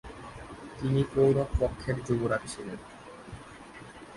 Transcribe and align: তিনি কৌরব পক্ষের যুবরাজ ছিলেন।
তিনি 0.77 1.01
কৌরব 1.13 1.49
পক্ষের 1.59 1.97
যুবরাজ 2.05 2.43
ছিলেন। 2.47 2.79